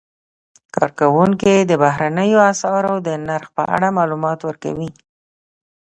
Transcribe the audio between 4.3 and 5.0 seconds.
ورکوي.